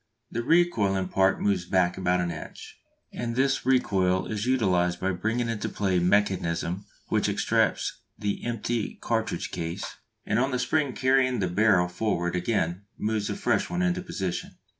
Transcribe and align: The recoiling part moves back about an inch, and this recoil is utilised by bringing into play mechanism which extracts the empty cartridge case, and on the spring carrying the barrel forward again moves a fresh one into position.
The 0.31 0.41
recoiling 0.41 1.09
part 1.09 1.39
moves 1.39 1.65
back 1.65 1.95
about 1.95 2.21
an 2.21 2.31
inch, 2.31 2.79
and 3.13 3.35
this 3.35 3.67
recoil 3.67 4.25
is 4.25 4.47
utilised 4.47 4.99
by 4.99 5.11
bringing 5.11 5.47
into 5.47 5.69
play 5.69 5.99
mechanism 5.99 6.87
which 7.09 7.29
extracts 7.29 7.99
the 8.17 8.43
empty 8.43 8.95
cartridge 8.99 9.51
case, 9.51 9.97
and 10.25 10.39
on 10.39 10.49
the 10.49 10.57
spring 10.57 10.93
carrying 10.93 11.37
the 11.37 11.47
barrel 11.47 11.87
forward 11.87 12.35
again 12.35 12.81
moves 12.97 13.29
a 13.29 13.35
fresh 13.35 13.69
one 13.69 13.83
into 13.83 14.01
position. 14.01 14.57